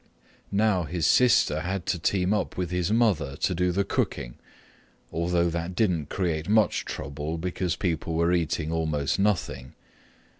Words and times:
Now 0.51 0.85
his 0.85 1.05
sister 1.05 1.59
had 1.59 1.85
to 1.85 1.99
team 1.99 2.33
up 2.33 2.57
with 2.57 2.71
his 2.71 2.91
mother 2.91 3.35
to 3.35 3.53
do 3.53 3.71
the 3.71 3.83
cooking, 3.83 4.39
although 5.11 5.51
that 5.51 5.75
didn't 5.75 6.09
create 6.09 6.49
much 6.49 6.85
trouble 6.85 7.37
because 7.37 7.75
people 7.75 8.15
were 8.15 8.33
eating 8.33 8.71
almost 8.71 9.19
nothing. 9.19 9.75